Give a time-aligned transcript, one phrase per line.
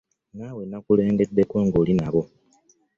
[0.35, 2.21] Naawe nakulengeddeko ng'oli nabo.